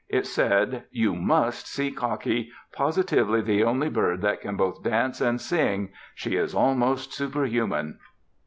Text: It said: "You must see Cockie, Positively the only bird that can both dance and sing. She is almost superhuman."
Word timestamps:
It 0.09 0.25
said: 0.25 0.85
"You 0.89 1.13
must 1.13 1.67
see 1.67 1.91
Cockie, 1.91 2.49
Positively 2.73 3.39
the 3.41 3.63
only 3.63 3.87
bird 3.87 4.23
that 4.23 4.41
can 4.41 4.57
both 4.57 4.81
dance 4.81 5.21
and 5.21 5.39
sing. 5.39 5.89
She 6.15 6.37
is 6.37 6.55
almost 6.55 7.13
superhuman." 7.13 7.99